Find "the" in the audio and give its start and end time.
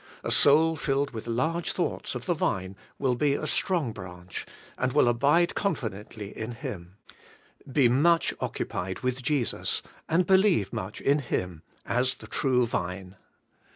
2.25-2.33, 12.15-12.25